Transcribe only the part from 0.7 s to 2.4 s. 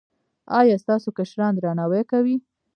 ستاسو کشران درناوی کوي؟